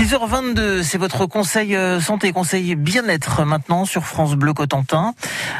6h22, 0.00 0.82
c'est 0.82 0.96
votre 0.96 1.26
conseil 1.26 1.76
euh, 1.76 2.00
santé, 2.00 2.32
conseil 2.32 2.74
bien-être 2.74 3.44
maintenant 3.44 3.84
sur 3.84 4.06
France 4.06 4.34
Bleu 4.34 4.54
Cotentin. 4.54 5.12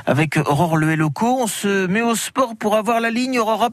Avec 0.06 0.38
Aurore 0.38 0.78
Le 0.78 0.94
Loco, 0.94 1.40
on 1.42 1.46
se 1.46 1.86
met 1.86 2.00
au 2.00 2.14
sport 2.14 2.56
pour 2.58 2.74
avoir 2.74 3.00
la 3.00 3.10
ligne. 3.10 3.38
Aurore, 3.38 3.68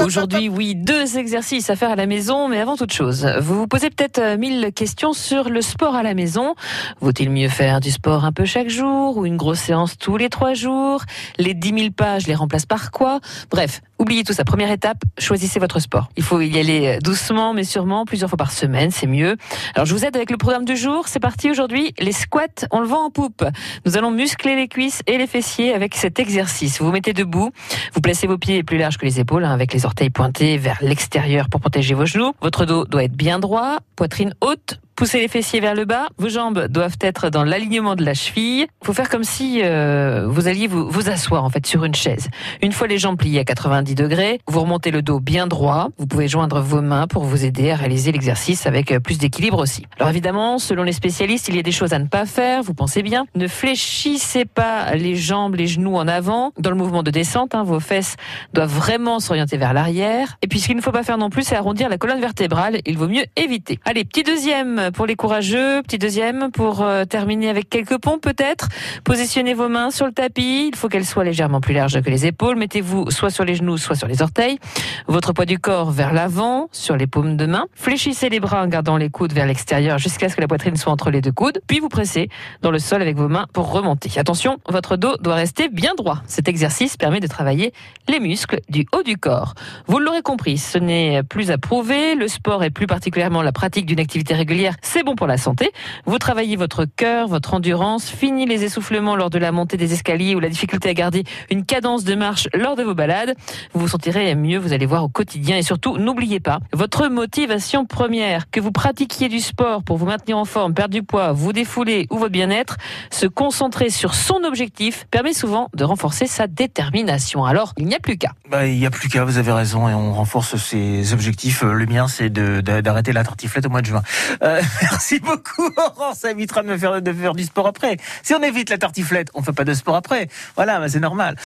Aujourd'hui, 0.00 0.48
oui, 0.48 0.74
deux 0.74 1.18
exercices 1.18 1.68
à 1.68 1.76
faire 1.76 1.90
à 1.90 1.96
la 1.96 2.06
maison, 2.06 2.48
mais 2.48 2.60
avant 2.60 2.78
toute 2.78 2.94
chose, 2.94 3.30
vous 3.42 3.58
vous 3.58 3.66
posez 3.66 3.90
peut-être 3.90 4.18
euh, 4.20 4.38
mille 4.38 4.72
questions 4.74 5.12
sur 5.12 5.50
le 5.50 5.60
sport 5.60 5.94
à 5.94 6.02
la 6.02 6.14
maison. 6.14 6.54
Vaut-il 7.02 7.28
mieux 7.28 7.50
faire 7.50 7.80
du 7.80 7.90
sport 7.90 8.24
un 8.24 8.32
peu 8.32 8.46
chaque 8.46 8.70
jour 8.70 9.18
ou 9.18 9.26
une 9.26 9.36
grosse 9.36 9.60
séance 9.60 9.98
tous 9.98 10.16
les 10.16 10.30
trois 10.30 10.54
jours? 10.54 11.02
Les 11.36 11.52
10 11.52 11.78
000 11.78 11.90
pages 11.90 12.26
les 12.26 12.34
remplacent 12.34 12.64
par 12.64 12.90
quoi? 12.90 13.20
Bref, 13.50 13.82
oubliez 13.98 14.24
tout 14.24 14.32
ça. 14.32 14.44
Première 14.44 14.70
étape, 14.70 15.04
choisissez 15.18 15.60
votre 15.60 15.78
sport. 15.78 16.08
Il 16.16 16.22
faut 16.22 16.40
y 16.40 16.58
aller 16.58 16.96
euh, 16.96 16.98
doucement, 17.00 17.52
mais 17.52 17.64
sûrement, 17.64 18.06
plusieurs 18.06 18.30
fois 18.30 18.38
par 18.38 18.52
semaine, 18.52 18.90
c'est 18.90 19.06
mieux. 19.06 19.36
Alors 19.74 19.86
je 19.86 19.94
vous 19.94 20.04
aide 20.04 20.16
avec 20.16 20.30
le 20.30 20.36
programme 20.36 20.64
du 20.64 20.76
jour. 20.76 21.08
C'est 21.08 21.20
parti 21.20 21.50
aujourd'hui. 21.50 21.94
Les 21.98 22.12
squats, 22.12 22.66
on 22.70 22.80
le 22.80 22.86
vend 22.86 23.06
en 23.06 23.10
poupe. 23.10 23.44
Nous 23.86 23.96
allons 23.96 24.10
muscler 24.10 24.56
les 24.56 24.68
cuisses 24.68 25.02
et 25.06 25.18
les 25.18 25.26
fessiers 25.26 25.74
avec 25.74 25.94
cet 25.94 26.18
exercice. 26.18 26.78
Vous 26.78 26.86
vous 26.86 26.92
mettez 26.92 27.12
debout, 27.12 27.50
vous 27.94 28.00
placez 28.00 28.26
vos 28.26 28.38
pieds 28.38 28.62
plus 28.62 28.78
larges 28.78 28.98
que 28.98 29.04
les 29.04 29.20
épaules, 29.20 29.44
hein, 29.44 29.52
avec 29.52 29.72
les 29.72 29.84
orteils 29.84 30.10
pointés 30.10 30.58
vers 30.58 30.78
l'extérieur 30.80 31.48
pour 31.48 31.60
protéger 31.60 31.94
vos 31.94 32.06
genoux. 32.06 32.32
Votre 32.40 32.64
dos 32.64 32.84
doit 32.84 33.04
être 33.04 33.16
bien 33.16 33.38
droit, 33.38 33.78
poitrine 33.96 34.34
haute, 34.40 34.80
Poussez 34.98 35.20
les 35.20 35.28
fessiers 35.28 35.60
vers 35.60 35.76
le 35.76 35.84
bas. 35.84 36.08
Vos 36.18 36.28
jambes 36.28 36.66
doivent 36.66 36.96
être 37.00 37.30
dans 37.30 37.44
l'alignement 37.44 37.94
de 37.94 38.04
la 38.04 38.14
cheville. 38.14 38.66
Il 38.82 38.84
faut 38.84 38.92
faire 38.92 39.08
comme 39.08 39.22
si 39.22 39.60
euh, 39.62 40.26
vous 40.26 40.48
alliez 40.48 40.66
vous, 40.66 40.90
vous 40.90 41.08
asseoir 41.08 41.44
en 41.44 41.50
fait 41.50 41.64
sur 41.68 41.84
une 41.84 41.94
chaise. 41.94 42.26
Une 42.62 42.72
fois 42.72 42.88
les 42.88 42.98
jambes 42.98 43.16
pliées 43.16 43.38
à 43.38 43.44
90 43.44 43.94
degrés, 43.94 44.40
vous 44.48 44.58
remontez 44.58 44.90
le 44.90 45.00
dos 45.00 45.20
bien 45.20 45.46
droit. 45.46 45.90
Vous 45.98 46.08
pouvez 46.08 46.26
joindre 46.26 46.60
vos 46.60 46.82
mains 46.82 47.06
pour 47.06 47.22
vous 47.22 47.44
aider 47.44 47.70
à 47.70 47.76
réaliser 47.76 48.10
l'exercice 48.10 48.66
avec 48.66 48.90
euh, 48.90 48.98
plus 48.98 49.18
d'équilibre 49.18 49.60
aussi. 49.60 49.84
Alors 49.98 50.10
évidemment, 50.10 50.58
selon 50.58 50.82
les 50.82 50.90
spécialistes, 50.90 51.46
il 51.46 51.54
y 51.54 51.60
a 51.60 51.62
des 51.62 51.70
choses 51.70 51.92
à 51.92 52.00
ne 52.00 52.08
pas 52.08 52.26
faire. 52.26 52.64
Vous 52.64 52.74
pensez 52.74 53.04
bien. 53.04 53.24
Ne 53.36 53.46
fléchissez 53.46 54.46
pas 54.46 54.96
les 54.96 55.14
jambes, 55.14 55.54
les 55.54 55.68
genoux 55.68 55.94
en 55.94 56.08
avant 56.08 56.50
dans 56.58 56.70
le 56.70 56.76
mouvement 56.76 57.04
de 57.04 57.12
descente. 57.12 57.54
Hein, 57.54 57.62
vos 57.62 57.78
fesses 57.78 58.16
doivent 58.52 58.74
vraiment 58.74 59.20
s'orienter 59.20 59.58
vers 59.58 59.74
l'arrière. 59.74 60.38
Et 60.42 60.48
puis 60.48 60.58
ce 60.58 60.66
qu'il 60.66 60.76
ne 60.76 60.82
faut 60.82 60.90
pas 60.90 61.04
faire 61.04 61.18
non 61.18 61.30
plus, 61.30 61.44
c'est 61.44 61.54
arrondir 61.54 61.88
la 61.88 61.98
colonne 61.98 62.20
vertébrale. 62.20 62.80
Il 62.84 62.98
vaut 62.98 63.06
mieux 63.06 63.26
éviter. 63.36 63.78
Allez, 63.84 64.04
petit 64.04 64.24
deuxième 64.24 64.87
pour 64.92 65.06
les 65.06 65.16
courageux. 65.16 65.82
Petit 65.82 65.98
deuxième 65.98 66.50
pour 66.52 66.82
euh, 66.82 67.04
terminer 67.04 67.48
avec 67.48 67.68
quelques 67.68 67.98
pompes 67.98 68.22
peut-être. 68.22 68.68
Positionnez 69.04 69.54
vos 69.54 69.68
mains 69.68 69.90
sur 69.90 70.06
le 70.06 70.12
tapis. 70.12 70.68
Il 70.68 70.76
faut 70.76 70.88
qu'elles 70.88 71.04
soient 71.04 71.24
légèrement 71.24 71.60
plus 71.60 71.74
larges 71.74 72.00
que 72.00 72.10
les 72.10 72.26
épaules. 72.26 72.56
Mettez-vous 72.56 73.10
soit 73.10 73.30
sur 73.30 73.44
les 73.44 73.54
genoux, 73.54 73.78
soit 73.78 73.96
sur 73.96 74.08
les 74.08 74.22
orteils. 74.22 74.58
Votre 75.06 75.32
poids 75.32 75.44
du 75.44 75.58
corps 75.58 75.90
vers 75.90 76.12
l'avant, 76.12 76.68
sur 76.72 76.96
les 76.96 77.06
paumes 77.06 77.36
de 77.36 77.46
main. 77.46 77.66
Fléchissez 77.74 78.28
les 78.28 78.40
bras 78.40 78.62
en 78.62 78.66
gardant 78.66 78.96
les 78.96 79.10
coudes 79.10 79.32
vers 79.32 79.46
l'extérieur 79.46 79.98
jusqu'à 79.98 80.28
ce 80.28 80.36
que 80.36 80.40
la 80.40 80.48
poitrine 80.48 80.76
soit 80.76 80.92
entre 80.92 81.10
les 81.10 81.20
deux 81.20 81.32
coudes. 81.32 81.60
Puis 81.66 81.80
vous 81.80 81.88
pressez 81.88 82.28
dans 82.62 82.70
le 82.70 82.78
sol 82.78 83.02
avec 83.02 83.16
vos 83.16 83.28
mains 83.28 83.46
pour 83.52 83.70
remonter. 83.72 84.10
Attention, 84.18 84.58
votre 84.68 84.96
dos 84.96 85.16
doit 85.20 85.34
rester 85.34 85.68
bien 85.68 85.94
droit. 85.96 86.22
Cet 86.26 86.48
exercice 86.48 86.96
permet 86.96 87.20
de 87.20 87.26
travailler 87.26 87.72
les 88.08 88.20
muscles 88.20 88.60
du 88.68 88.86
haut 88.94 89.02
du 89.02 89.16
corps. 89.16 89.54
Vous 89.86 89.98
l'aurez 89.98 90.22
compris, 90.22 90.58
ce 90.58 90.78
n'est 90.78 91.22
plus 91.22 91.50
à 91.50 91.58
prouver. 91.58 92.14
Le 92.14 92.28
sport 92.28 92.64
et 92.64 92.70
plus 92.70 92.86
particulièrement 92.86 93.42
la 93.42 93.52
pratique 93.52 93.86
d'une 93.86 94.00
activité 94.00 94.34
régulière 94.34 94.74
c'est 94.82 95.02
bon 95.02 95.14
pour 95.14 95.26
la 95.26 95.36
santé. 95.36 95.72
Vous 96.06 96.18
travaillez 96.18 96.56
votre 96.56 96.84
cœur, 96.84 97.28
votre 97.28 97.54
endurance, 97.54 98.08
fini 98.08 98.46
les 98.46 98.64
essoufflements 98.64 99.16
lors 99.16 99.30
de 99.30 99.38
la 99.38 99.52
montée 99.52 99.76
des 99.76 99.92
escaliers 99.92 100.34
ou 100.34 100.40
la 100.40 100.48
difficulté 100.48 100.88
à 100.88 100.94
garder 100.94 101.24
une 101.50 101.64
cadence 101.64 102.04
de 102.04 102.14
marche 102.14 102.48
lors 102.54 102.76
de 102.76 102.82
vos 102.82 102.94
balades. 102.94 103.34
Vous 103.72 103.80
vous 103.80 103.88
sentirez 103.88 104.34
mieux, 104.34 104.58
vous 104.58 104.72
allez 104.72 104.86
voir 104.86 105.04
au 105.04 105.08
quotidien 105.08 105.56
et 105.56 105.62
surtout, 105.62 105.98
n'oubliez 105.98 106.40
pas, 106.40 106.60
votre 106.72 107.08
motivation 107.08 107.86
première, 107.86 108.50
que 108.50 108.60
vous 108.60 108.72
pratiquiez 108.72 109.28
du 109.28 109.40
sport 109.40 109.82
pour 109.82 109.96
vous 109.96 110.06
maintenir 110.06 110.38
en 110.38 110.44
forme, 110.44 110.74
perdre 110.74 110.94
du 110.94 111.02
poids, 111.02 111.32
vous 111.32 111.52
défouler 111.52 112.06
ou 112.10 112.18
votre 112.18 112.32
bien-être, 112.32 112.76
se 113.10 113.26
concentrer 113.26 113.90
sur 113.90 114.14
son 114.14 114.44
objectif 114.44 115.06
permet 115.10 115.32
souvent 115.32 115.68
de 115.74 115.84
renforcer 115.84 116.26
sa 116.26 116.46
détermination. 116.46 117.44
Alors, 117.44 117.72
il 117.76 117.86
n'y 117.86 117.94
a 117.94 118.00
plus 118.00 118.16
qu'à. 118.16 118.32
Bah, 118.50 118.66
il 118.66 118.78
n'y 118.78 118.86
a 118.86 118.90
plus 118.90 119.08
qu'à, 119.08 119.24
vous 119.24 119.38
avez 119.38 119.52
raison, 119.52 119.88
et 119.88 119.94
on 119.94 120.12
renforce 120.12 120.56
ses 120.56 121.12
objectifs. 121.12 121.62
Le 121.62 121.86
mien, 121.86 122.08
c'est 122.08 122.30
d'arrêter 122.30 123.12
la 123.12 123.24
tartiflette 123.24 123.66
au 123.66 123.70
mois 123.70 123.82
de 123.82 123.86
juin. 123.86 124.02
Euh, 124.42 124.57
Merci 124.82 125.20
beaucoup, 125.20 125.70
Laurent. 125.76 126.14
Ça 126.14 126.30
évitera 126.30 126.62
de 126.62 126.68
me 126.68 126.78
faire, 126.78 127.00
de 127.00 127.12
faire 127.12 127.34
du 127.34 127.44
sport 127.44 127.66
après. 127.66 127.96
Si 128.22 128.34
on 128.34 128.42
évite 128.42 128.70
la 128.70 128.78
tartiflette, 128.78 129.28
on 129.34 129.42
fait 129.42 129.52
pas 129.52 129.64
de 129.64 129.74
sport 129.74 129.96
après. 129.96 130.28
Voilà, 130.56 130.88
c'est 130.88 131.00
normal. 131.00 131.36